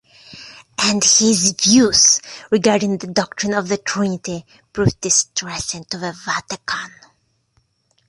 And 0.79 1.03
his 1.03 1.51
views 1.51 2.21
regarding 2.49 2.97
the 2.97 3.05
doctrine 3.05 3.53
of 3.53 3.67
the 3.67 3.77
Trinity 3.77 4.47
proved 4.73 4.99
distressing 4.99 5.83
to 5.91 5.99
the 5.99 6.11
Vatican. 6.25 6.89